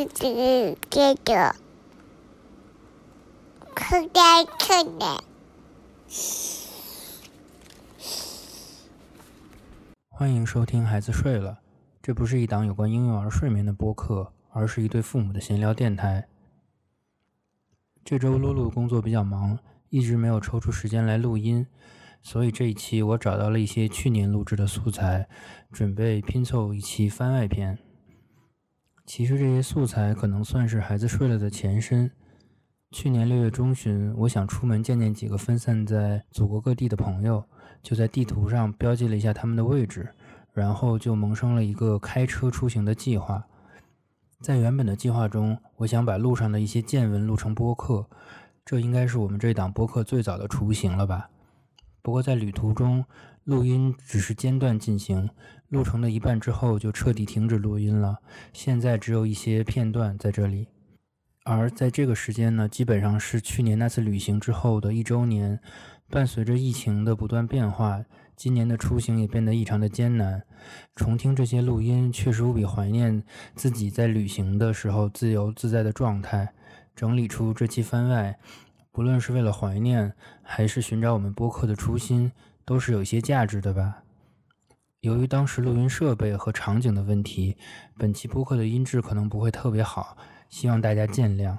[0.00, 1.54] 是这这个，
[3.74, 5.18] 可爱可爱。
[10.08, 11.50] 欢迎收听《孩子睡了》，
[12.00, 16.26] 这不是一档有关婴幼儿睡眠的播客，而是一对父母的闲聊电台。
[18.02, 19.58] 这周露露工作比较忙，
[19.90, 21.66] 一直没有抽出时间来录音，
[22.22, 25.28] 所以这一期我找到了一些去年录制的素材，
[25.70, 27.78] 准备拼凑一期番外篇。
[29.12, 32.08] 其实这些素材可能算是《孩子睡了》的前身。
[32.92, 37.44] 去年六月中旬，我想出门见见几个分散在祖国各地的朋友，
[37.82, 40.08] 就在地图上标记了一下他们的位置，
[40.52, 43.44] 然后就萌生了一个开车出行的计划。
[44.40, 48.08] 在原本的计划中，我想把路上的一些见闻录成播客，
[48.64, 51.30] 这应该是我们这档播客最早的雏形了吧。
[52.00, 53.04] 不过在旅途中，
[53.42, 55.28] 录音只是间断进行，
[55.70, 58.18] 路程的一半之后就彻底停止录音了。
[58.52, 60.68] 现在只有一些片段在这里。
[61.44, 65.58] 而在这个时间呢，基本上是去年那次旅行之后的一周年。
[66.12, 70.42] 伴随着疫情的不断变化，今年的出行也变得异常的艰难。
[70.96, 73.22] 重听这些录音，确实无比怀念
[73.54, 76.52] 自己在旅行的时候自由自在的状态。
[76.96, 78.36] 整理出这期番外，
[78.90, 82.32] 不论是为了怀念，还是寻找我们播客的初心，
[82.64, 84.02] 都是有一些价值的吧。
[85.00, 87.56] 由于当时录音设备和场景的问题，
[87.96, 90.14] 本期播客的音质可能不会特别好，
[90.50, 91.56] 希望大家见谅。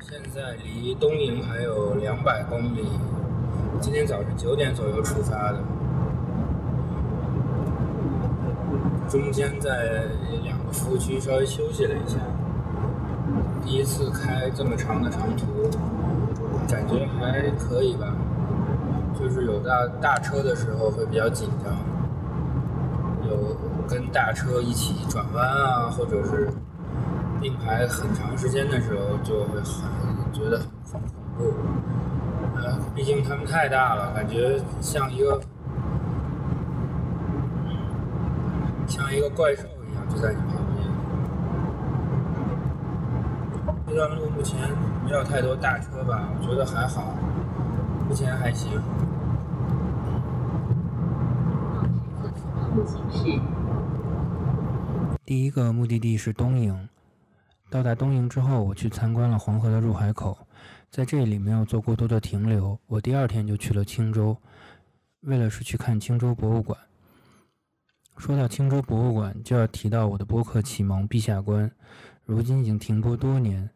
[0.00, 2.84] 现在离东营还有两百公里。
[3.80, 5.62] 今天早上九点左右出发的，
[9.08, 10.04] 中间在
[10.42, 12.18] 两个服务区稍微休息了一下。
[13.64, 15.70] 第一次开这么长的长途，
[16.68, 18.12] 感觉还可以吧。
[19.22, 21.72] 就是有大大车的时候会比较紧张，
[23.30, 23.56] 有
[23.88, 26.50] 跟大车一起转弯啊，或者是。
[27.40, 31.52] 并排很长时间的时候，就会很觉得很恐怖。
[32.54, 35.40] 呃，毕竟他们太大了，感觉像一个
[38.86, 40.86] 像一个怪兽一样就在你旁边。
[43.88, 44.56] 这段路目前
[45.04, 47.12] 没有太多大车吧，我觉得还好，
[48.08, 48.80] 目前还行。
[55.24, 56.88] 第一个目的地是东营。
[57.70, 60.36] 到达东营之后，我去参观了黄河的入海口，
[60.90, 62.78] 在这里没有做过多的停留。
[62.86, 64.36] 我第二天就去了青州，
[65.20, 66.78] 为了是去看青州博物馆。
[68.18, 71.66] 说到青州博物馆，就要提到我的播客启蒙《陛下观》，
[72.24, 73.68] 如今已经停播多年，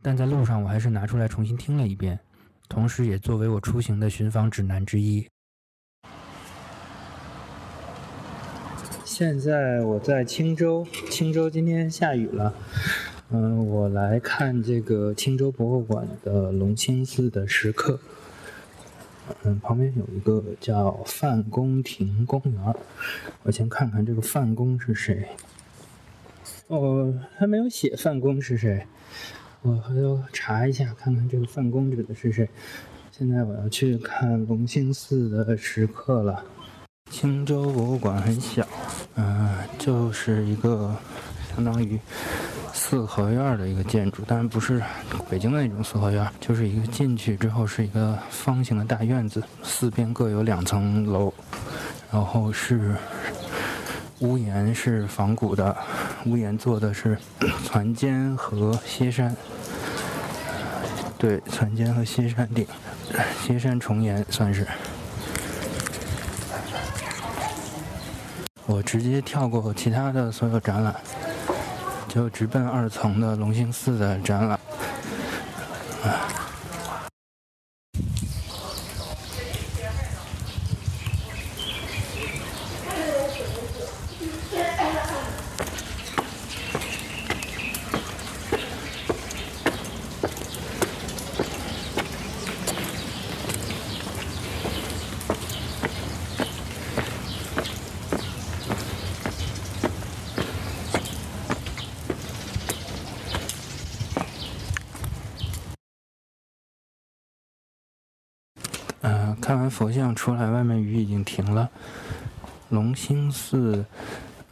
[0.00, 2.18] 但在路上我还是拿出来重新听了一遍，
[2.68, 5.26] 同时也作为我出行的寻访指南之一。
[9.16, 12.52] 现在我在青州，青州今天下雨了。
[13.30, 18.00] 嗯，我来看这个青州博物馆的隆兴寺的石刻。
[19.44, 22.74] 嗯，旁边有一个叫范公亭公园。
[23.44, 25.28] 我先看看这个范公是谁。
[26.66, 28.84] 哦，还没有写范公是谁。
[29.62, 32.48] 我回头查一下，看看这个范公指的是谁。
[33.12, 36.44] 现在我要去看隆兴寺的石刻了。
[37.10, 38.66] 青州博物馆很小，
[39.16, 40.94] 嗯，就是一个
[41.54, 41.98] 相当于。
[42.76, 44.82] 四合院的一个建筑，当然不是
[45.30, 51.32] 北京的那种四合院，就是一个进去之后是一个方形的大院子，四边各有两层楼，
[52.12, 52.94] 然后是
[54.18, 55.74] 屋檐是仿古的，
[56.26, 57.16] 屋檐做的是
[57.72, 59.34] 攒尖和歇山，
[61.16, 62.66] 对，攒尖和歇山顶，
[63.40, 64.66] 歇山重檐算是。
[68.66, 70.94] 我直接跳过其他的所有展览。
[72.14, 74.56] 就直奔二层的龙兴寺的展览。
[76.04, 76.44] 啊
[109.58, 111.68] 完佛像出来，外面雨已经停了。
[112.68, 113.84] 隆兴寺，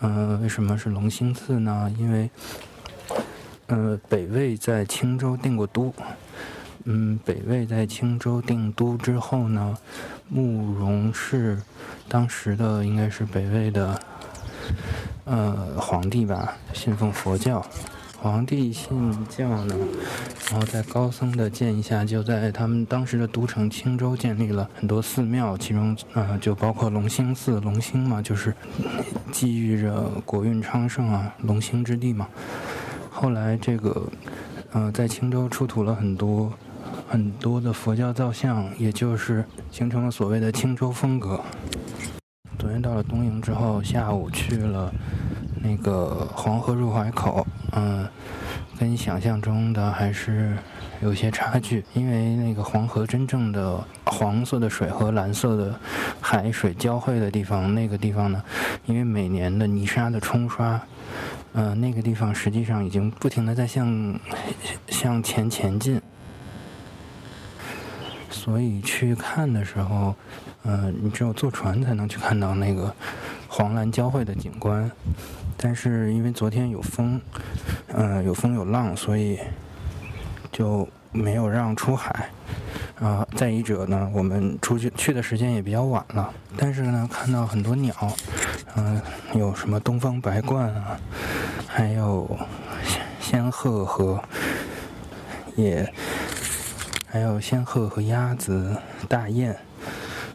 [0.00, 1.88] 呃，为什么是隆兴寺呢？
[1.96, 2.28] 因为，
[3.68, 5.94] 呃，北魏在青州定过都。
[6.86, 9.78] 嗯，北魏在青州定都之后呢，
[10.28, 11.62] 慕容氏
[12.08, 14.00] 当时的应该是北魏的
[15.24, 17.64] 呃皇帝吧，信奉佛教。
[18.22, 19.74] 皇帝信教呢，
[20.48, 27.58] 然后在高僧的建议下，就在他们当时的都城青州建立了很多寺庙，其中呃就包括龙兴寺。
[27.58, 28.54] 龙兴嘛，就是
[29.32, 32.28] 寄寓着国运昌盛啊，龙兴之地嘛。
[33.10, 34.06] 后来这个
[34.70, 36.52] 呃在青州出土了很多
[37.08, 41.40] 很多的佛教造像，也就是形成了所谓的青州风格。
[42.56, 44.94] 昨天到了东营之后，下午去了。
[45.62, 48.06] 那个黄河入海口，嗯，
[48.78, 50.56] 跟想象中的还是
[51.00, 51.84] 有些差距。
[51.94, 55.78] 因为那个黄河真正的黄色的水和蓝色的
[56.20, 58.42] 海水交汇的地方，那个地方呢，
[58.86, 60.80] 因为每年的泥沙的冲刷，
[61.52, 64.18] 嗯，那个地方实际上已经不停的在向
[64.88, 66.00] 向前前进。
[68.30, 70.14] 所以去看的时候，
[70.64, 72.92] 嗯，你只有坐船才能去看到那个
[73.54, 74.90] 黄蓝交汇的景观。
[75.58, 77.20] 但是因为昨天有风，
[77.88, 79.38] 嗯，有风有浪，所以
[80.50, 82.30] 就没有让出海。
[82.98, 86.32] 啊，再一者呢，我们出去去的时间也比较晚了。
[86.56, 87.94] 但是呢，看到很多鸟，
[88.74, 88.98] 嗯，
[89.34, 90.98] 有什么东方白鹳啊，
[91.68, 92.38] 还有
[93.20, 94.22] 仙鹤和
[95.56, 95.92] 也，
[97.06, 98.74] 还有仙鹤和鸭子、
[99.08, 99.54] 大雁。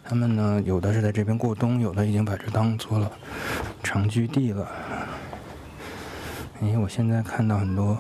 [0.09, 3.12] 他们呢，有的是在这边过冬，有的已经把这当做了
[3.83, 4.65] 长居地了。
[6.62, 8.00] 哎，我现在看到很多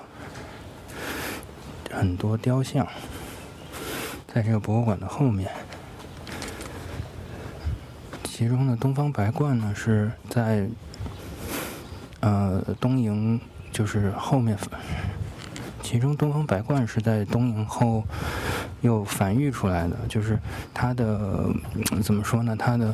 [1.91, 2.87] 很多雕像，
[4.25, 5.51] 在这个博物馆的后面。
[8.23, 10.65] 其中的东方白鹳呢，是在
[12.21, 13.37] 呃东营，
[13.69, 14.57] 就是后面。
[15.87, 18.03] 其中东方白鹳是在东营后
[18.81, 20.37] 又繁育出来的，就是
[20.73, 21.49] 它的
[22.03, 22.53] 怎么说呢？
[22.57, 22.93] 它的。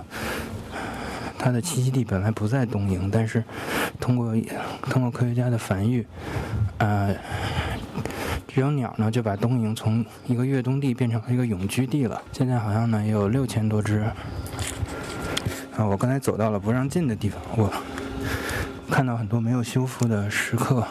[1.35, 3.43] 它的栖息地本来不在东营，但是
[3.99, 4.33] 通过
[4.83, 6.07] 通过科学家的繁育，
[6.77, 7.13] 呃，
[8.47, 12.21] 这种鸟呢就把东营从一个越冬地变成了一个永居地了。
[12.31, 14.05] 现在好像呢也有六千多只。
[15.75, 17.69] 啊，我刚才走到了不让进的地方，我
[18.89, 20.87] 看到很多没有修复的石刻，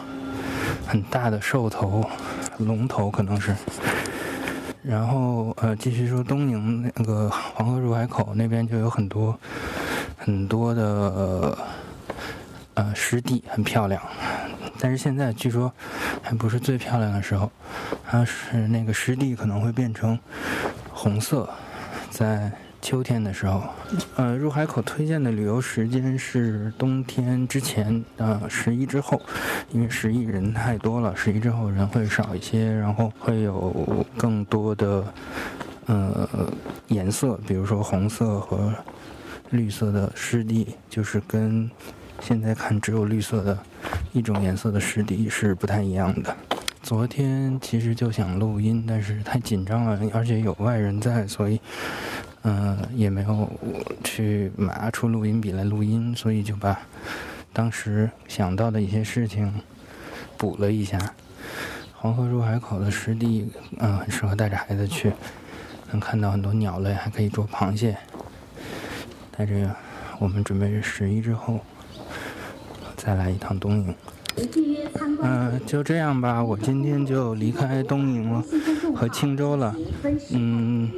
[0.85, 2.03] 很大的兽头、
[2.57, 3.55] 龙头可能是。
[4.81, 9.37] 然后呃，继续说东宁那个黄河入海口那边就有很多。
[10.15, 11.57] 很多的
[12.75, 14.01] 呃湿地很漂亮，
[14.79, 15.69] 但是现在据说
[16.21, 17.51] 还不是最漂亮的时候，
[18.05, 20.17] 它是那个湿地可能会变成
[20.93, 21.49] 红色，
[22.09, 22.49] 在
[22.83, 23.63] 秋天的时候。
[24.17, 29.19] 呃，入海口推荐的旅游时间是冬天之前，呃，十一之后，
[29.71, 35.03] 因为十一人太多了，十一之后人会少一些，然后会有更多的
[35.87, 36.29] 呃
[36.89, 38.71] 颜色，比如说红色和。
[39.49, 41.69] 绿色的湿地就是跟
[42.19, 43.55] 现在看只有绿色的
[44.11, 46.35] 一种颜色的湿地是不太一样的。
[46.81, 51.61] 昨天其实就想录音，但是太紧张了，而且有外人在，所以
[52.43, 53.49] 嗯也没有
[54.03, 56.79] 去拿出录音笔来录音，所以就把
[57.51, 59.53] 当时想到的一些事情
[60.37, 60.99] 补了一下。
[61.95, 65.13] 黄河入海口的湿地嗯很适合带着孩子去，
[65.91, 67.97] 能看到很多鸟类，还可以捉螃蟹。
[69.35, 69.73] 带着
[70.19, 71.59] 我们准备十一之后
[72.97, 73.95] 再来一趟东营。
[75.21, 78.43] 嗯，就这样吧，我今天就离开东营了，
[78.95, 79.73] 和青州了。
[80.31, 80.91] 嗯，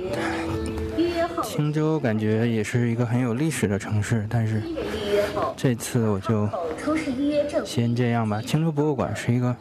[1.56, 4.62] 青州感觉也是一个很有历史的城市，但是
[5.56, 6.50] 这次我就
[7.64, 8.42] 先这样吧。
[8.42, 9.56] 青州博物馆是一个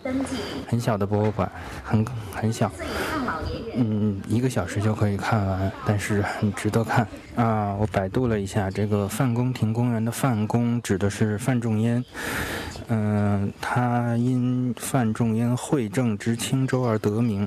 [0.67, 1.49] 很小的博物馆，
[1.85, 2.69] 很很小。
[3.77, 7.77] 嗯，一个小时就可以看完，但是很值得看啊！
[7.79, 12.05] 我百度了一下，这个范公亭公园的范公指的是范仲淹，
[12.89, 17.47] 嗯，他因范仲淹会政之青州而得名。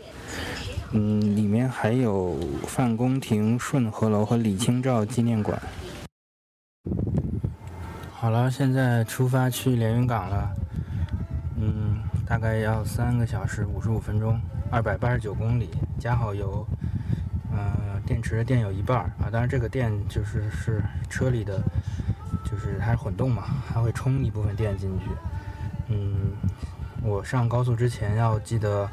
[0.91, 5.61] 嗯，里面还有范公亭、顺和楼和李清照纪念馆。
[8.11, 10.49] 好了，现在出发去连云港了。
[11.59, 14.39] 嗯，大概要三个小时五十五分钟。
[14.69, 16.65] 二百八十九公里，加好油，
[17.51, 19.29] 呃，电池的电有一半儿啊。
[19.31, 21.61] 当然，这个电就是是车里的，
[22.43, 25.05] 就是它是混动嘛，它会充一部分电进去。
[25.87, 26.33] 嗯，
[27.01, 28.89] 我上高速之前要记得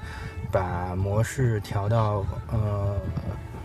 [0.54, 2.96] 把模式调到呃，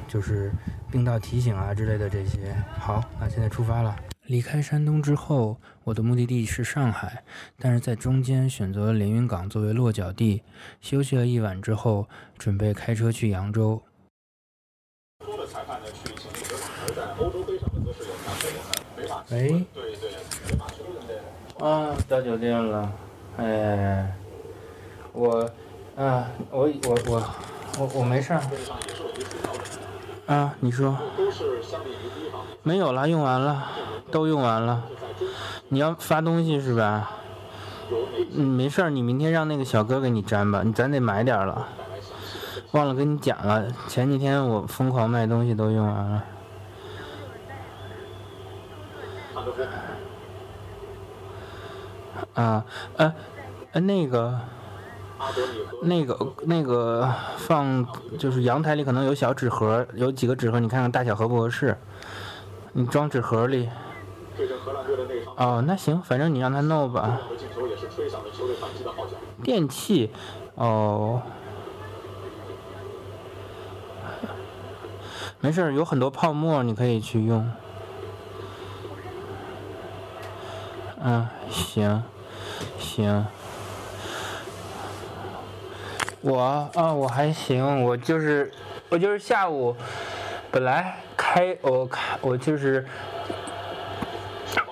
[0.08, 0.52] 就是
[0.92, 2.52] 并道提醒啊之类的这些。
[2.80, 3.96] 好，那现在出发了。
[4.26, 7.24] 离开山东之后，我的目的地是上海，
[7.60, 10.42] 但是在中间选择了连云港作为落脚地。
[10.82, 12.08] 休息了一晚之后，
[12.40, 13.80] 准备开车去扬州。
[19.30, 19.64] 喂？
[21.60, 22.92] 啊，到酒店了，
[23.38, 24.12] 哎，
[25.14, 25.48] 我，
[26.00, 27.24] 啊，我我我
[27.78, 28.42] 我我没事儿。
[30.28, 30.98] 啊，你说。
[32.64, 33.66] 没有了，用完了，
[34.10, 34.86] 都用完了。
[35.68, 37.12] 你要发东西是吧？
[38.34, 41.68] 嗯，没事儿，你明天让那个小哥给你粘吧，你咱得买点儿了。
[42.72, 46.24] 忘了跟你讲了，前几天我疯狂卖东西都用完了。
[52.36, 52.64] 啊，
[52.96, 53.14] 呃，
[53.74, 54.40] 呃，那个，
[55.82, 57.86] 那个，那个放
[58.18, 61.78] 就是阳台里可能有小纸盒，有几个纸盒，你看看大小合不合适？
[62.74, 63.70] 你装纸盒里。
[65.36, 67.20] 哦，那行，反正你让他弄吧。
[69.44, 70.12] 电器，
[70.56, 71.22] 哦，
[75.42, 77.50] 没事，有很多泡沫，你可以去用。
[81.02, 82.04] 嗯，行，
[82.78, 83.26] 行。
[86.22, 88.52] 我啊，我还行，我就是，
[88.90, 89.74] 我就是下午，
[90.52, 92.86] 本来开我开我就是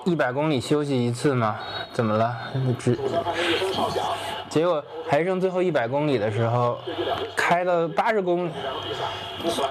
[0.04, 1.58] 一百公里休息一次嘛，
[1.92, 2.36] 怎么了？
[2.78, 2.98] 只
[4.50, 6.78] 结果还剩最后一百公里的时候，
[7.34, 8.50] 开了八十公里。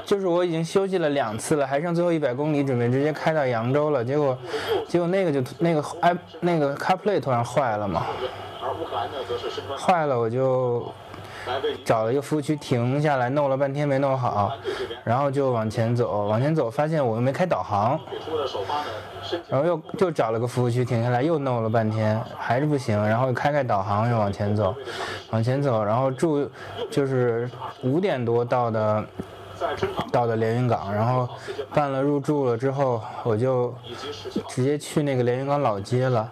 [0.05, 4.03] 就是我已经休息了两次了，还剩最后一百公里，准备直接开到扬州了。
[4.03, 4.36] 结果，
[4.88, 8.05] 结果那个就那个 i 那个 CarPlay 突然坏了嘛，
[9.77, 10.91] 坏了我就。
[11.84, 14.51] 找了一个服务区停下来，弄了半天没弄好，
[15.04, 18.00] 然后就往前走，往前走发现我又没开导航，
[19.50, 24.75] 然后又就找了个服务区停下来，又弄了半天还是不行，然后开开导航又往前走，
[25.32, 26.50] 往前走，然后住
[26.89, 27.50] 就是
[27.84, 29.04] 五点多到的。
[30.12, 31.28] 到的连云港，然后
[31.74, 33.74] 办了入住了之后，我就
[34.48, 36.32] 直接去那个连云港老街了。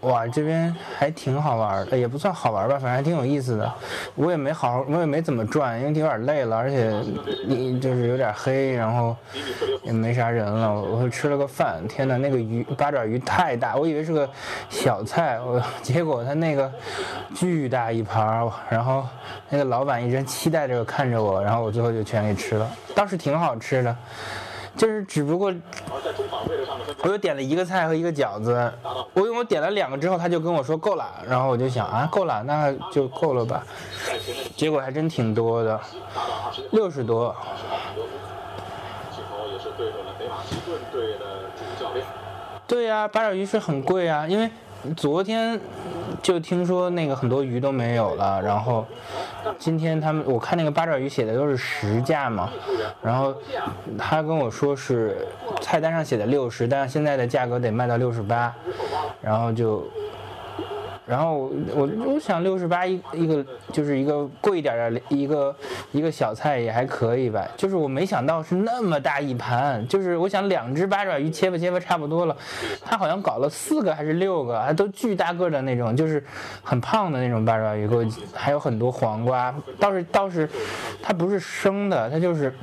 [0.00, 3.72] 哇，这边还挺好玩的，也不算好玩吧，反正还挺有意思的。
[4.14, 6.92] 我也没好好，我也没怎么转，因为有点累了，而且
[7.46, 9.16] 你就是有点黑，然后
[9.82, 10.72] 也没啥人了。
[10.72, 14.28] 我吃了个饭，天呐，那个鱼八爪鱼太大，我以为是个
[14.68, 16.70] 小菜，我结果他那个
[17.34, 19.04] 巨大一盘，然后
[19.48, 22.01] 那个老板一直期待着看着我，然后我最后就。
[22.02, 23.96] 全给吃了，倒是挺好吃的，
[24.76, 25.52] 就是只不过，
[27.02, 28.72] 我又点了一个菜和一个饺子，
[29.14, 33.64] 我因为我点了两个之后，他就跟我说够了，然后我就想啊够了，那就够了吧，
[34.56, 35.80] 结果还真挺多的，
[36.70, 37.34] 六十多。
[42.66, 44.50] 对呀，八爪鱼是很贵啊，因为
[44.96, 45.60] 昨天。
[46.22, 48.86] 就听说那个很多鱼都没有了，然后
[49.58, 52.48] 今天他们我看那个八爪鱼写的都是实价嘛，
[53.02, 53.34] 然后
[53.98, 55.26] 他跟我说是
[55.60, 58.54] 菜单上写的六十，但是现在的价格得卖到六十八，
[59.20, 59.84] 然后就。
[61.12, 65.54] 然后我我想六十八一一个就是一个贵一点的一个
[65.92, 72.34] 一个小菜也还可以吧，就是我没想到是那么大一盘，就是我想两只八爪鱼切吧切吧差不多了，
[72.82, 76.24] 他好像搞了四个还是六个，还都巨大个的那种，就是
[76.62, 80.48] 很胖的那种八爪鱼，给我还有很多黄瓜，倒是倒是
[81.02, 82.54] 它不是生的，它就是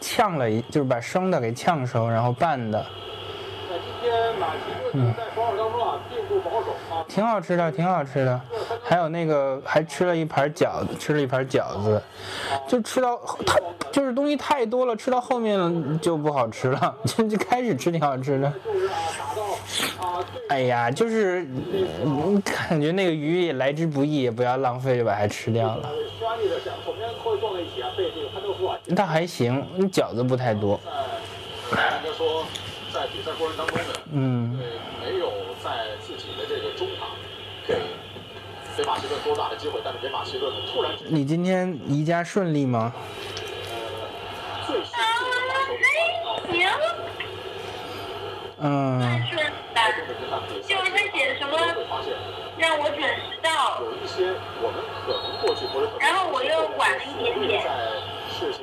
[0.00, 2.86] 呛了一，就是把生的给呛熟然后拌的。
[4.92, 5.12] 嗯。
[7.08, 8.40] 挺好吃的，挺好吃的，
[8.82, 12.00] 还有那个还吃了一盘饺子，吃了一盘饺子，
[12.66, 13.60] 就吃到太
[13.90, 18.52] 就是东西太多了，吃到后面就不好吃了，就 就开始吃挺好吃的。
[20.48, 21.46] 哎呀，就是
[22.68, 25.90] 感觉那个鱼也来之不易，也不要浪费，就把它吃掉了。
[28.86, 30.78] 那还行，饺子不太多。
[34.12, 34.58] 嗯。
[38.82, 40.90] 北马其顿多大的机会，但是北马其顿突然。
[41.08, 42.92] 你今天宜家顺利吗？
[48.58, 49.22] 嗯。
[50.66, 51.56] 就是他写什么
[52.58, 53.80] 让我准时到。
[53.82, 55.88] 有一些我们可能过去或者。
[56.00, 57.64] 然后我又晚了一点点。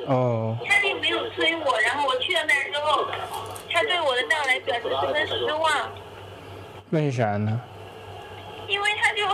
[0.06, 0.54] 哦。
[0.66, 3.06] 他并没有催我，然后我去了那儿之后，
[3.72, 5.90] 他对我的到来表示十分失望。
[6.90, 7.58] 为啥呢？
[8.68, 9.24] 因为他就。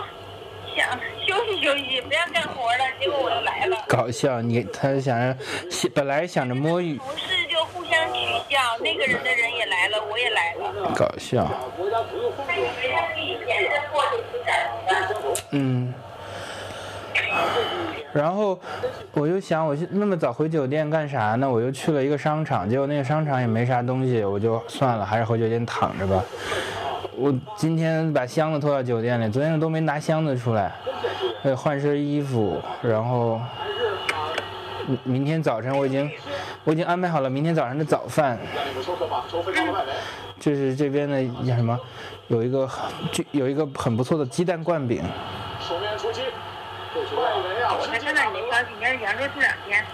[0.76, 0.90] 想
[1.26, 2.84] 休息休息，不要干活了。
[3.00, 3.84] 结果我就来了。
[3.88, 5.36] 搞笑，你他想着，
[5.94, 6.98] 本来想着摸鱼。
[6.98, 10.92] 同事就互相取笑，那个人的人也来了，我也来了。
[10.94, 11.48] 搞笑。
[15.50, 15.94] 嗯。
[18.12, 18.58] 然后
[19.12, 21.50] 我就想，我那么早回酒店干啥呢？
[21.50, 26.22] 我又去了一个商场，结果那个商场也没啥东西，我就算了，还是回酒店躺着吧。
[27.14, 30.72] 我今天把箱子拖到酒店里，昨天都没拿箱子出来，
[31.42, 33.40] 得换身衣服，然后
[35.04, 36.10] 明天早晨我已经
[36.64, 38.38] 我已经安排好了明天早上的早饭，
[40.40, 41.78] 就是这边的叫什么，
[42.28, 42.68] 有一个
[43.12, 45.02] 就有一个很不错的鸡蛋灌饼，
[46.94, 49.84] 你没消息，你要是扬州住两天，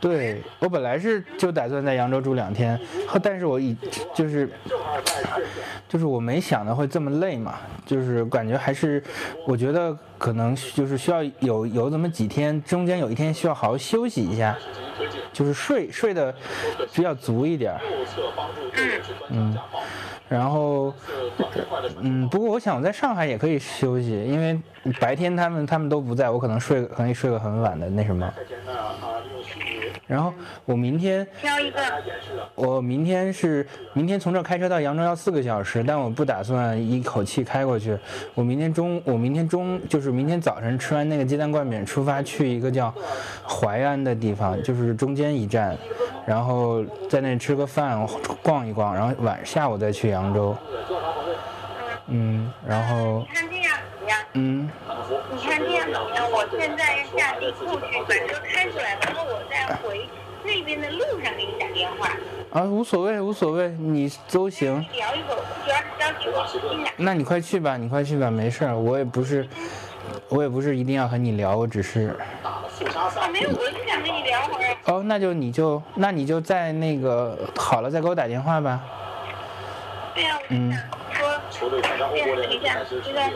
[0.00, 2.78] 对我本来是就打算在扬州住两天，
[3.22, 3.76] 但是我已
[4.14, 4.48] 就是
[5.88, 9.02] 就是我没想的会这么累嘛，就是感觉还是
[9.46, 14.56] 我觉得可能就是需要有有这么几天，中间有一天需要好好休息一下，
[15.32, 16.34] 就是睡睡的
[16.94, 17.80] 比较足一点儿，
[19.30, 19.56] 嗯，
[20.28, 20.92] 然后
[22.00, 24.60] 嗯，不过我想我在上海也可以休息，因为
[25.00, 28.32] 白天他们他们都不在，我可能睡可以睡个很晚的那什么。
[30.08, 30.32] 然后
[30.64, 31.80] 我明天挑一个，
[32.54, 37.96] 我明天是明天从这儿开车到扬州要四个小时，但我不打算一口气开过去。
[38.34, 42.92] 我明天中我明天中就是明天早晨吃完那个鸡蛋灌饼，出发去一个叫
[43.46, 45.76] 淮安的地方，就是中间一站，
[46.26, 48.08] 然后在那吃个饭，
[48.42, 50.56] 逛一逛，然后晚下午再去扬州。
[52.10, 53.22] 嗯，然后
[54.34, 54.68] 嗯，
[55.32, 56.30] 你看这样怎么样？
[56.30, 57.88] 我现在下地库去把
[58.26, 60.08] 车开出来，然后我再回
[60.44, 62.10] 那边的路上给你打电话，
[62.52, 64.84] 啊，无所谓无所谓，你都行。
[64.92, 65.40] 聊一会儿，
[66.22, 66.88] 主要是着急我。
[66.96, 69.46] 那你快去吧，你快去吧，没事儿，我也不是，
[70.28, 72.62] 我也不是一定要和你聊，我只是，啊，
[73.32, 74.76] 没有，我就想跟你聊会儿。
[74.86, 78.80] 哦，那就你就那你就在那个好了再给我打电话吧。
[80.14, 80.56] 对呀、我就
[81.50, 83.30] 想说，辨识一下，现在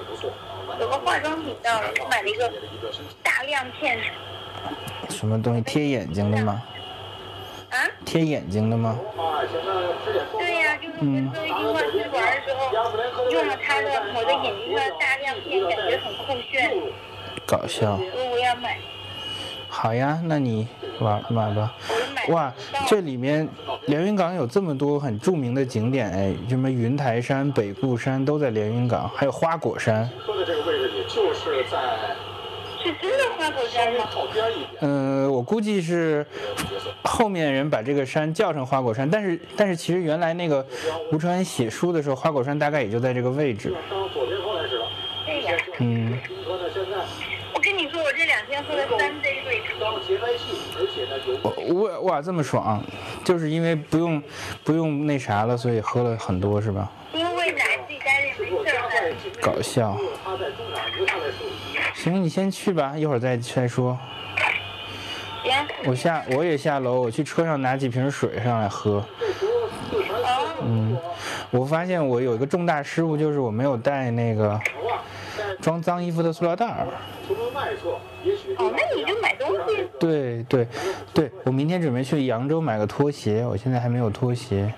[0.79, 2.51] 有个化妆品到了，我买了一个
[3.23, 3.99] 大亮片，
[5.09, 6.63] 什么东西贴眼睛的吗？
[7.71, 8.99] 啊，贴眼睛的吗？
[10.39, 16.71] 对呀、就是我跟周一金花出去玩的时候，用了它的我的眼睛上的大亮片，感觉很酷炫，
[17.47, 17.99] 搞笑。
[18.31, 18.79] 我要买，
[19.69, 20.69] 好呀，那你
[21.01, 21.75] 玩买吧。
[22.29, 22.53] 哇，
[22.87, 23.49] 这里面
[23.87, 30.09] 连云港有这么多很著名的景点哎，什么云台山、北固山都在连云港，还有花果山。
[30.25, 31.79] 说的这个位置，也就是在
[32.83, 34.09] 是真的花果山吗？
[34.81, 36.25] 嗯、我估计是
[37.03, 40.65] 后面人把这个山叫成花果山，但是但是其实原来那个
[41.13, 43.75] 吴承恩写书的时候，花果山大概也就在这个位置。
[45.79, 46.97] 嗯，听说呢现在
[47.55, 49.73] 我跟你说，我这两天喝了三杯瑞士。
[49.81, 50.29] 刚节拍
[51.07, 52.83] 器，而且呢有哇哇这么爽，
[53.25, 54.23] 就是因为不用
[54.65, 56.91] 不用那啥了，所以喝了很多是吧？
[57.13, 58.83] 因为奶自己待着也没事儿。
[59.41, 59.97] 搞笑。
[61.95, 63.99] 行，你先去吧，一会儿再再说。
[65.45, 65.53] 行，
[65.85, 68.95] 我下我也下楼，我去车上拿几瓶水上来喝。
[68.95, 69.05] 哦，
[70.63, 70.97] 嗯，
[71.51, 74.59] 我发现我有一个重大失误，就是我没有带那个
[75.61, 76.87] 装脏衣服的塑料袋儿。
[78.59, 79.89] 哦，那你就买东西。
[79.99, 80.67] 对对
[81.15, 84.73] 对，我明天准备去扬州买个拖鞋，我现在还没有拖鞋。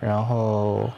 [0.00, 0.90] 然后，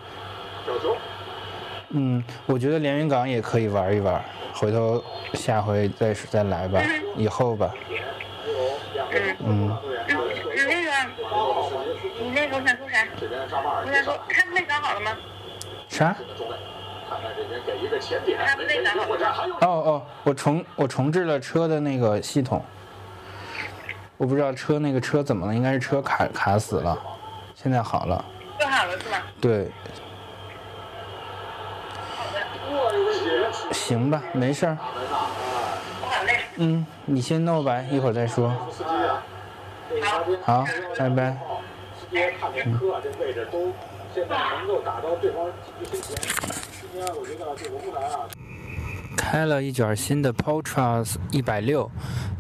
[1.91, 4.23] 嗯，我觉得连云港也可以玩一玩，
[4.55, 5.03] 回头
[5.35, 6.81] 下回再再来吧，
[7.17, 7.73] 以后吧。
[9.09, 9.77] 嗯，嗯，
[10.57, 10.91] 你那个，
[12.21, 13.07] 你那个我想说啥？
[13.85, 15.17] 我想说，看不那搞好了吗？
[15.89, 16.17] 啥？
[19.61, 22.65] 哦哦，我重我重置了车的那个系统，
[24.17, 26.99] 我不知道车那个车怎么了，应该是车卡卡死了，
[27.55, 28.25] 现在好了。
[28.59, 29.19] 就好了是吗？
[29.41, 29.71] 对，
[32.15, 34.79] 好的，行吧，没事儿。
[36.57, 38.51] 嗯，你先弄吧，一会儿再说。
[40.43, 40.65] 好。
[40.99, 41.37] 拜拜。
[42.01, 43.71] 司机看见科啊，这位置都
[44.15, 45.45] 现在能够打到对方
[45.79, 46.17] 几身前。
[49.17, 51.91] 开了一卷新的 Portras 一百六，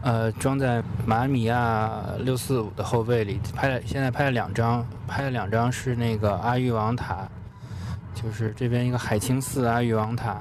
[0.03, 1.91] 呃，装在马米亚
[2.21, 7.29] 六四五的后背里，拍了现在拍了两张，拍了两张是那个阿育王塔，
[8.15, 10.41] 就是这边一个海清寺阿育王塔，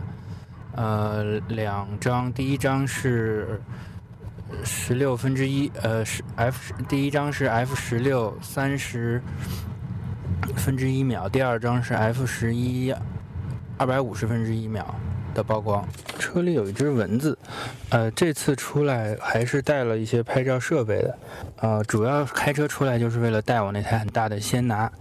[0.75, 3.59] 呃，两张，第一张是
[4.63, 9.21] 十六分之一，呃，是 F 第一张是 F 十六三十
[10.55, 12.93] 分之一秒，第二张是 F 十一
[13.77, 14.95] 二百五十分之一秒
[15.33, 15.85] 的曝光。
[16.17, 17.37] 车里有一只蚊子，
[17.89, 21.17] 呃，这次出来还是带了一些拍照设备的，
[21.57, 24.91] 呃，主要开车出来就是为了带我那台很大的先拿，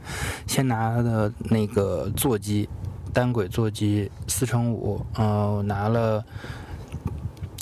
[0.46, 2.68] 先拿的那个座机，
[3.12, 6.24] 单轨座机四乘五，呃，我拿了。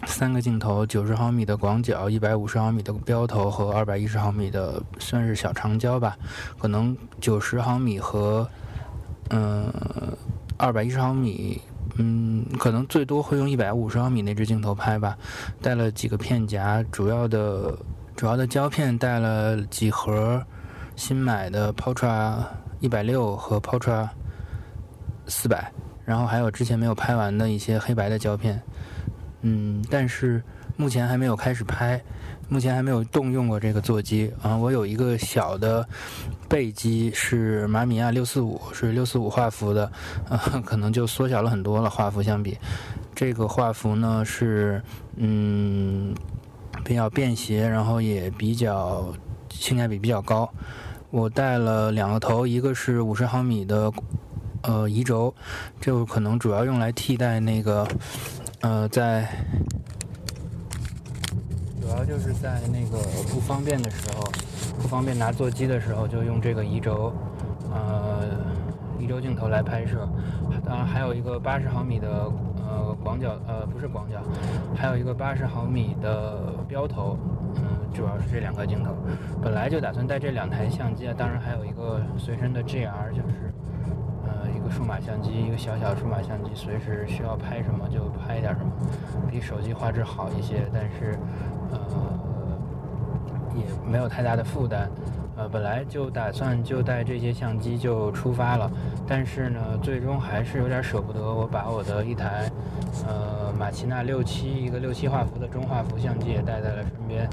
[0.04, 6.16] 三个镜头，九十毫米的广角，一百五十毫米的标头和二百一十毫米的算是小长焦吧，
[6.58, 8.46] 可能九十毫米和
[9.30, 9.72] 嗯
[10.62, 11.60] 二百一十毫米，
[11.96, 15.18] 嗯，可能最多会用一百五十毫米那支镜头拍吧。
[15.60, 17.76] 带了几个片夹，主要的
[18.14, 20.40] 主要的胶片带了几盒
[20.94, 22.36] 新买的 Portra
[22.78, 24.08] 一百六和 Portra
[25.26, 25.72] 四百，
[26.04, 28.62] 然后还有之前没有拍完的一些黑白的胶片。
[29.40, 30.40] 嗯，但是
[30.76, 32.00] 目前还没有开始拍。
[32.48, 35.88] 目前还没有动用过这个座机啊，我有一个小的
[36.50, 39.90] 背机是马米亚六四五，是六四五画幅的，
[40.28, 42.58] 啊，可能就缩小了很多了画幅相比。
[43.14, 44.82] 这个画幅呢是
[45.16, 46.14] 嗯
[46.84, 49.14] 比较便携，然后也比较
[49.50, 50.46] 性价比比较高。
[51.10, 53.90] 我带了两个头，一个是五十毫米的
[54.62, 55.34] 呃移轴，
[55.80, 57.88] 这个可能主要用来替代那个
[58.60, 59.26] 呃在。
[61.92, 62.96] 主要就是在那个
[63.30, 64.24] 不方便的时候，
[64.80, 67.12] 不方便拿座机的时候，就用这个移轴，
[67.70, 68.24] 呃，
[68.98, 70.08] 移轴镜头来拍摄。
[70.64, 72.32] 当然还有一个八十毫米的
[72.66, 74.22] 呃广角，呃不是广角，
[74.74, 77.18] 还有一个八十毫米的标头。
[77.56, 78.96] 嗯，主要是这两个镜头。
[79.42, 83.52] 本来就打算带这两台相机，当然还有一个随身的 GR，就是
[84.24, 88.72] 呃一个数码相机，一个小小数码相机，随时需要拍什么就拍点什么，
[89.30, 91.18] 比手机画质好一些，但是。
[91.72, 91.78] 呃，
[93.56, 94.90] 也没有太大的负担。
[95.34, 98.70] 呃，本来就打算就带这些相机就出发了，
[99.08, 101.20] 但是呢，最终还是有点舍不得。
[101.22, 102.50] 我把我的一台
[103.08, 107.26] 呃马奇纳六七一个六七画幅的中画幅相机也带在了身边，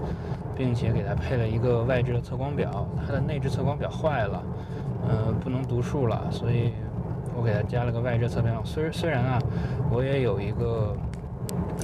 [0.55, 2.87] 并且给它配了一个外置的测光表。
[3.05, 4.43] 它的内置测光表坏了，
[5.09, 6.71] 呃，不能读数了，所以
[7.35, 8.61] 我给它加了个外置测光表。
[8.63, 9.39] 虽虽然啊，
[9.91, 10.95] 我也有一个。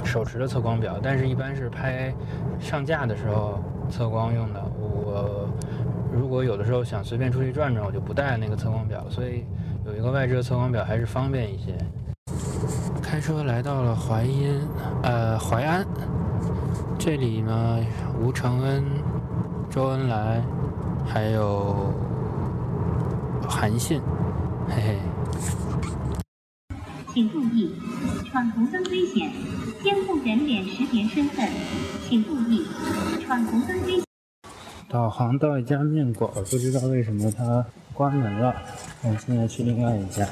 [0.04, 2.12] 手持的测光表，但是一般是拍
[2.58, 3.58] 上架的时候
[3.90, 4.62] 测光用的。
[4.78, 5.48] 我
[6.12, 9.44] 如果有的时候想随便出去转转，我就不带那个测光表，所以
[9.84, 11.76] 有一个外置的测光表还是方便一些。
[13.02, 14.60] 开车来到了淮阴，
[15.02, 15.86] 呃，淮安，
[16.98, 17.78] 这里呢，
[18.20, 18.84] 吴承恩、
[19.70, 20.42] 周恩来，
[21.06, 21.92] 还有
[23.48, 24.00] 韩信，
[24.68, 24.98] 嘿嘿。
[27.16, 27.70] 请注意，
[28.26, 29.32] 闯红灯危险，
[29.82, 31.48] 监控人脸识别身份。
[32.06, 32.66] 请注意，
[33.24, 34.04] 闯红灯危险。
[34.86, 38.54] 导航到一家面馆，不知道为什么它关门了。
[39.00, 40.28] 我现在去另外一家。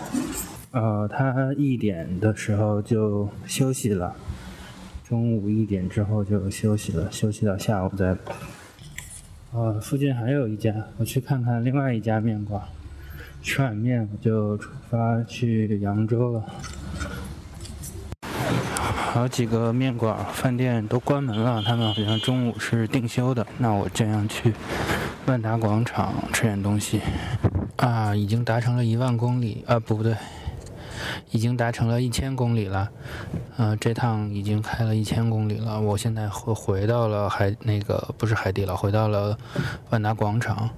[0.73, 4.15] 呃，它一点的时候就休息了，
[5.09, 8.15] 中午一点之后就休息了，休息到下午再。
[9.53, 12.61] 呃，附近还有一家，我去看看另外一家面馆。
[13.45, 16.43] 吃碗面，我就出发去扬州了。
[18.87, 23.47] 好几个面馆、饭店都关门了，他们好像中午是定休的。
[23.59, 24.55] 那我这样去
[25.27, 27.03] 万达广场吃点东西。
[27.77, 30.17] 啊，已经达成了一万公里啊，不对。
[31.31, 32.91] 已经达成了一千公里了，
[33.57, 35.81] 嗯，这趟已经开了一千公里了。
[35.81, 39.37] 我现在回回到了海那个不是海底了，回到了
[39.91, 40.71] 万达广场。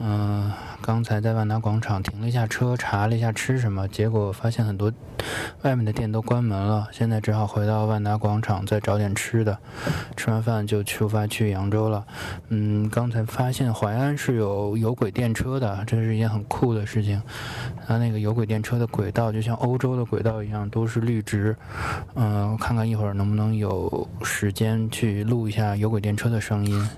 [0.00, 0.50] 嗯，
[0.82, 4.92] 刚才在万达广场停了一下车，查了一下吃什么，结果发现很多
[5.62, 6.88] 外面的店都关门了。
[6.90, 9.56] 现在只好回到万达广场再找点吃的。
[10.16, 12.04] 吃完饭就出发去扬州了。
[12.48, 17.22] 嗯，刚才发现淮安是有有轨电车的，这是一件很酷的事情。
[17.86, 21.56] 它那个有轨电车的轨道就像欧洲的轨道一样，都是绿植。
[22.14, 26.88] 嗯，看看一会儿能不能有时间去录一下有轨电车的声音。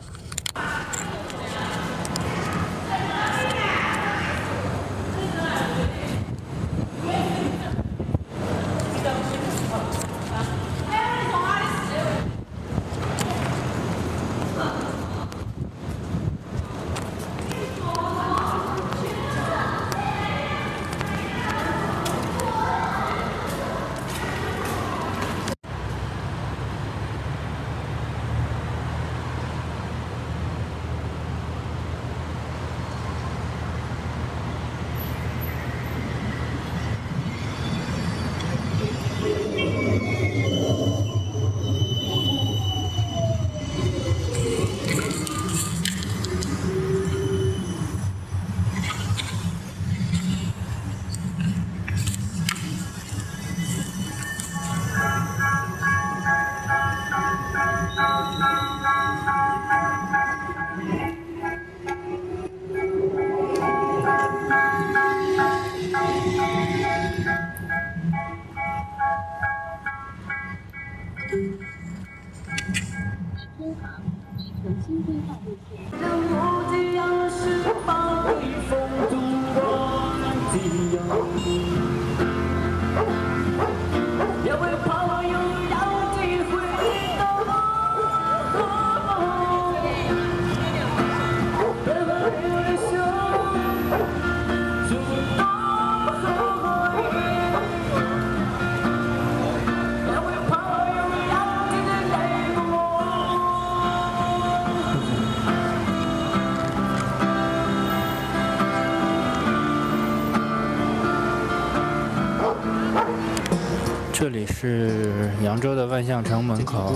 [116.06, 116.92] 象城门口，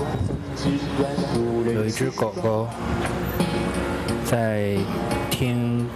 [1.75, 2.68] 有一只狗狗
[4.25, 4.77] 在
[5.31, 5.88] 听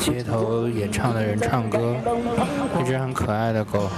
[0.00, 1.94] 街头演唱的人唱歌，
[2.80, 3.88] 一只很可爱的狗。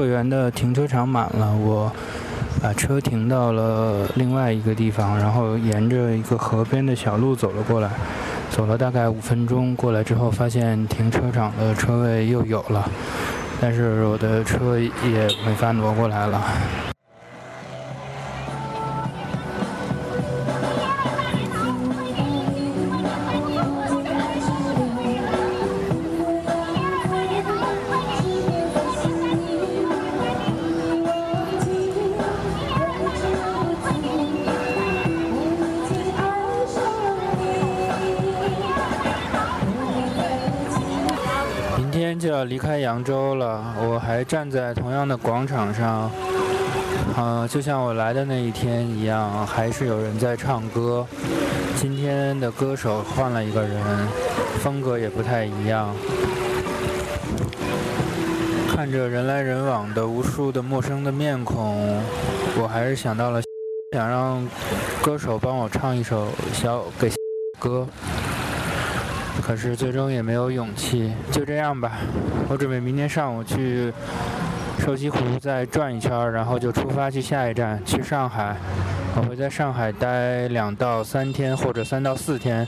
[0.00, 1.92] 乐园的停车场满了，我
[2.62, 7.90] 把车停到了另外一个地方，然后沿着一个河边的小路走了过来。
[8.50, 12.88] 走了大概五分钟过来之后，发现停车场的车位又有了，
[13.60, 16.42] 但是我的车也没法挪过来了。
[44.30, 46.08] 站在同样的广场上，
[47.16, 51.04] 啊，就像我来的那一天一样，还是有人在唱歌。
[51.74, 53.76] 今天的歌手换了一个人，
[54.60, 55.92] 风格也不太一样。
[58.72, 62.00] 看着人来人往的无数的陌生的面孔，
[62.56, 63.42] 我还是想到了，
[63.90, 64.48] 想让
[65.02, 67.10] 歌手帮我唱一首小给
[67.58, 67.84] 歌。
[69.42, 71.98] 可是最终也没有勇气，就这样吧。
[72.48, 73.92] 我准备明天上午去
[74.78, 78.56] 瘦西湖再转一圈，然后就出发去下一站，去上海。
[79.16, 82.66] 我会在上海待两到三天，或者三到四天，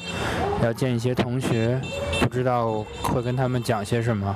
[0.63, 1.81] 要见一些同学，
[2.21, 4.35] 不知道会跟他们讲些什么。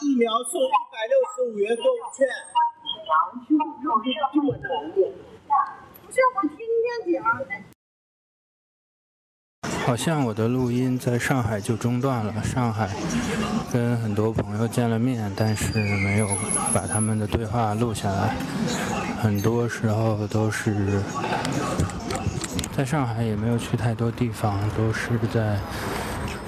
[0.00, 2.26] 疫苗送一百六十五元购物券。
[6.02, 7.22] 不是我听见讲。
[9.92, 12.32] 好像我的录音在上海就中断了。
[12.42, 12.88] 上海
[13.70, 16.26] 跟很多朋友见了面，但是没有
[16.72, 18.34] 把他们的对话录下来。
[19.20, 21.02] 很多时候都是
[22.74, 25.58] 在上海，也没有去太多地方，都是在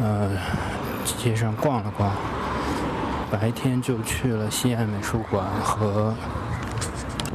[0.00, 0.30] 呃
[1.18, 2.10] 街上逛了逛。
[3.30, 6.14] 白天就去了西岸美术馆和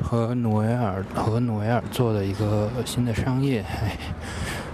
[0.02, 3.64] 和努维尔和努维尔做的一个新的商业，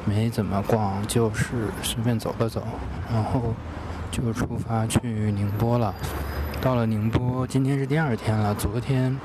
[0.05, 2.61] 没怎么逛，就是随便走了走，
[3.11, 3.53] 然后
[4.11, 4.99] 就出发去
[5.31, 5.93] 宁波了。
[6.61, 8.53] 到了宁波，今天是第二天了。
[8.55, 9.17] 昨天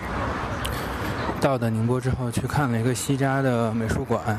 [1.41, 4.39] 到的宁波之后，去看了一个西扎的美术馆，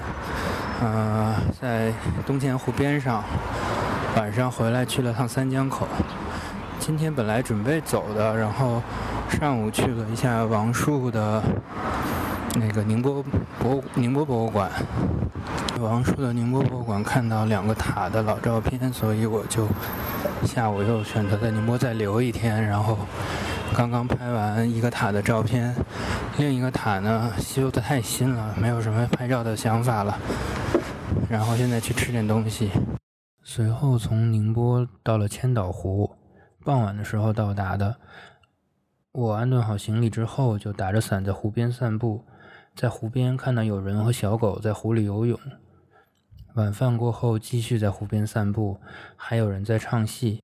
[0.82, 1.94] 呃，在
[2.26, 3.24] 东钱湖边上。
[4.18, 5.88] 晚上回来去了趟三江口。
[6.80, 8.84] 今天本来准备走的，然后
[9.30, 11.42] 上午去了一下王树的
[12.60, 13.24] 那个宁波
[13.58, 14.70] 博宁波博物馆，
[15.82, 19.68] 王叔的宁波博物馆看到两个塔的老照片，所以我就
[20.46, 22.98] 下午又选择在宁波再留一天，然后
[23.76, 25.76] 刚刚拍完一个塔的照片，
[26.38, 30.18] 另一个塔呢修的太新了，没有什么拍照的想法了，
[31.30, 32.70] 然后现在去吃点东西，
[33.44, 36.16] 随后从宁波到了千岛湖。
[36.64, 37.96] 傍晚的时候到达的，
[39.12, 42.24] 我安顿好行李之后，就打着伞在湖边散步，
[42.76, 45.40] 在湖边看到有人和小狗在湖里游泳。
[46.56, 48.78] 晚饭过后，继续在湖边散步，
[49.16, 50.42] 还有人在唱戏。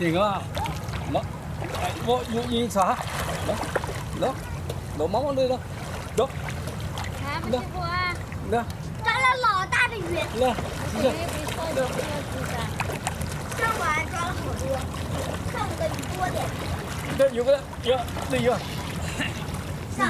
[0.00, 0.40] 点个啊，
[1.12, 1.20] 来，
[2.06, 2.96] 我有有茶，
[3.46, 3.52] 来，
[4.18, 4.32] 来，
[4.96, 5.60] 老妈妈来了，
[6.16, 6.26] 走，
[7.22, 8.14] 来，不辛苦啊，
[8.50, 8.64] 来，
[9.04, 10.00] 抓了老大的鱼，
[10.40, 10.56] 来，
[10.90, 12.64] 这个比烧鱼还要吃噻，
[13.60, 14.72] 上晚抓了好多，
[15.52, 16.48] 上午的鱼多点，
[17.18, 17.94] 这有个有
[18.30, 18.56] 那有，
[19.98, 20.08] 上，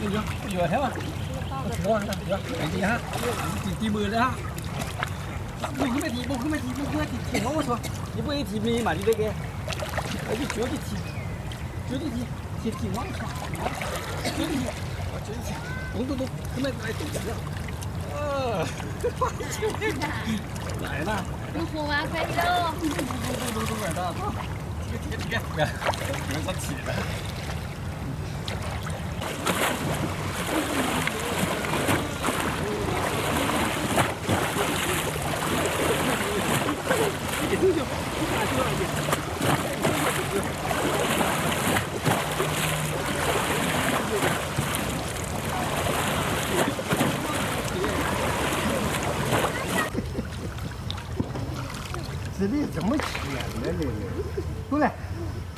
[0.00, 0.88] 那有有还吗？
[1.82, 2.96] 我看有，看底下，
[3.64, 4.08] 底底มือ
[8.14, 9.32] 你不会提名吗你这个
[10.28, 10.96] 那就绝对提
[11.88, 12.26] 绝对提
[12.62, 13.26] 提提王卡
[14.22, 14.58] 绝对提
[15.12, 15.50] 我真想
[15.92, 16.24] 红嘟嘟
[16.60, 17.34] 卖不来手机了
[18.14, 18.66] 呃
[19.00, 19.32] 这放
[20.82, 22.40] 来了你哄娃快走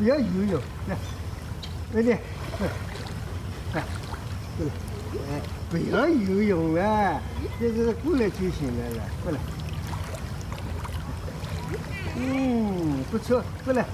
[0.05, 0.97] 不要游泳，来，
[1.95, 2.21] 来点，
[2.61, 2.67] 来，
[3.73, 3.83] 来，
[4.59, 4.73] 过来，
[5.33, 5.41] 哎，
[5.71, 7.23] 不要游泳了，
[7.59, 9.39] 这个过来就行了，来，过来。
[12.17, 13.87] 嗯，不错，过来。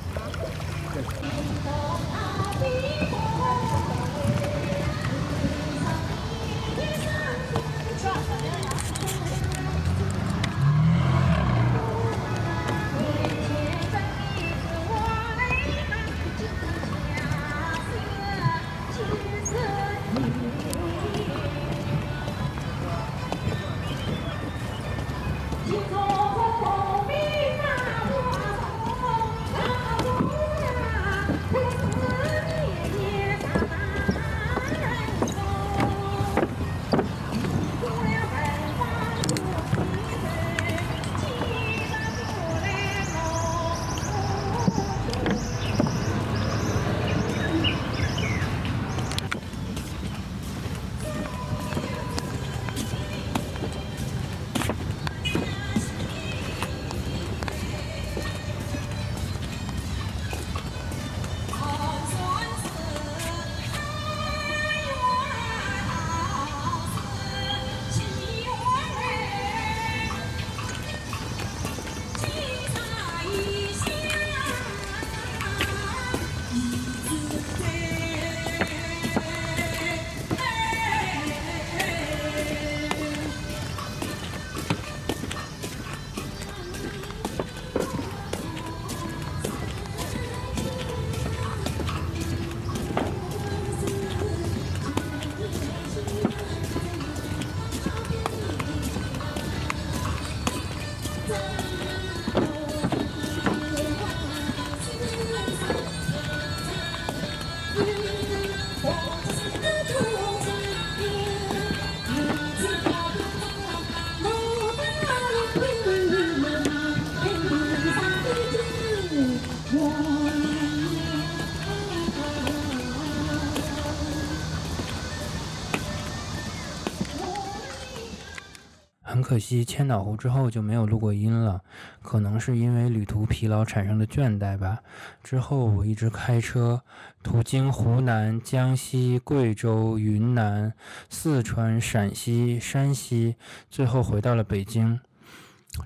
[129.30, 131.62] 可惜，千岛湖之后就没有录过音了，
[132.02, 134.80] 可能是因为旅途疲劳产生的倦怠吧。
[135.22, 136.82] 之后我一直开车，
[137.22, 140.74] 途经湖南、江西、贵州、云南、
[141.08, 143.36] 四川、陕西、山西，
[143.70, 144.98] 最后回到了北京。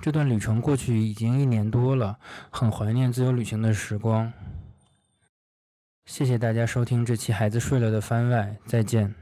[0.00, 2.16] 这段旅程过去已经一年多了，
[2.48, 4.32] 很怀念自由旅行的时光。
[6.06, 9.14] 谢谢大家收听这期《孩子睡了》的番外，再见。